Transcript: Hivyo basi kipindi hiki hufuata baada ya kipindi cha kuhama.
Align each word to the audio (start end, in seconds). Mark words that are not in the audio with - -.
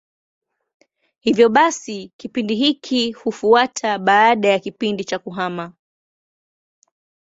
Hivyo 1.19 1.49
basi 1.49 2.11
kipindi 2.17 2.55
hiki 2.55 3.11
hufuata 3.11 3.99
baada 3.99 4.47
ya 4.49 4.59
kipindi 4.59 5.03
cha 5.03 5.19
kuhama. 5.19 5.73